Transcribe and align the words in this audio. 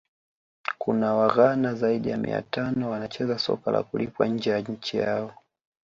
Kuna 0.77 1.13
waghana 1.15 1.75
zaidi 1.75 2.09
ya 2.09 2.17
mia 2.17 2.41
tano 2.41 2.89
wanacheza 2.89 3.39
soka 3.39 3.71
la 3.71 3.83
kulipwa 3.83 4.27
nje 4.27 4.49
ya 4.49 4.59
nchi 4.61 4.97
yao 4.97 5.33